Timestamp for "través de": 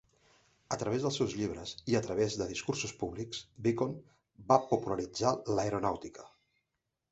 2.07-2.47